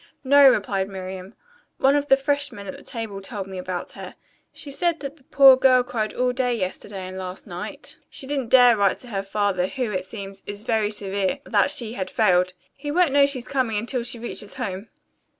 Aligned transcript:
"No," 0.23 0.49
replied 0.49 0.89
Miriam. 0.89 1.35
"One 1.77 1.95
of 1.95 2.07
the 2.07 2.17
freshmen 2.17 2.65
at 2.65 2.75
the 2.75 2.81
table 2.81 3.21
told 3.21 3.45
me 3.45 3.59
about 3.59 3.91
her. 3.91 4.15
She 4.51 4.71
said 4.71 4.99
that 5.01 5.17
the 5.17 5.23
poor 5.25 5.55
girl 5.55 5.83
cried 5.83 6.11
all 6.15 6.33
day 6.33 6.55
yesterday 6.55 7.05
and 7.07 7.19
last 7.19 7.45
night. 7.45 7.99
She 8.09 8.25
didn't 8.25 8.49
dare 8.49 8.75
write 8.75 9.03
her 9.03 9.21
father, 9.21 9.67
who, 9.67 9.91
it 9.91 10.05
seems, 10.05 10.41
is 10.47 10.63
very 10.63 10.89
severe, 10.89 11.37
that 11.45 11.69
she 11.69 11.93
had 11.93 12.09
failed. 12.09 12.53
He 12.73 12.89
won't 12.89 13.11
know 13.11 13.27
she's 13.27 13.47
coming 13.47 13.77
until 13.77 14.01
she 14.01 14.17
reaches 14.17 14.55
home." 14.55 14.89